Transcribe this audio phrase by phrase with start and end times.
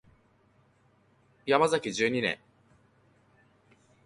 [1.45, 2.39] ヤマザキ十二年